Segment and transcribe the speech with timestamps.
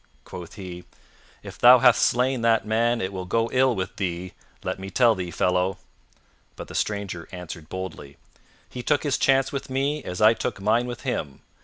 [0.23, 0.83] Quoth he,
[1.43, 5.13] "If thou hath slain that man it will go ill with thee, let me tell
[5.13, 5.77] thee, fellow."
[6.55, 8.17] But the stranger answered boldly,
[8.67, 11.41] "He took his chance with me as I took mine with him.